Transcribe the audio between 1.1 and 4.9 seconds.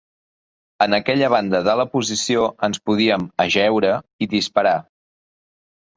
banda de la posició ens podíem ajeure i disparar.